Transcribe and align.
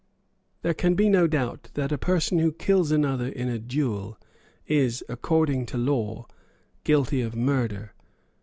There 0.63 0.73
can 0.73 0.95
be 0.95 1.09
no 1.09 1.27
doubt 1.27 1.69
that 1.75 1.91
a 1.91 1.97
person 1.99 2.39
who 2.39 2.51
kills 2.53 2.89
another 2.91 3.27
in 3.27 3.49
a 3.49 3.59
duel 3.59 4.17
is, 4.65 5.03
according 5.07 5.67
to 5.67 5.77
law, 5.77 6.25
guilty 6.83 7.21
of 7.21 7.35
murder. 7.35 7.93